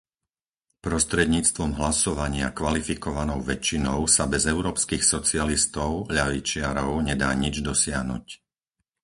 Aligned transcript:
Prostredníctvom 0.85 1.71
hlasovania 1.79 2.49
kvalifikovanou 2.59 3.39
väčšinou 3.51 3.99
sa 4.15 4.25
bez 4.33 4.43
európskych 4.53 5.03
socialistov, 5.13 5.89
ľavičiarov, 6.17 6.89
nedá 7.09 7.29
nič 7.43 7.55
dosiahnuť. 7.69 8.25